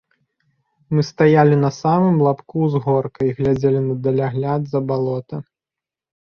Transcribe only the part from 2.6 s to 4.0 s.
ўзгорка і глядзелі на